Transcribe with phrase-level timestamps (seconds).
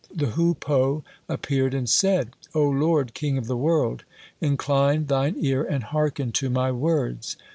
[0.11, 4.03] The hoopoe appeared and said: "O lord, king of the world,
[4.39, 7.37] incline thine ear and hearken to my words.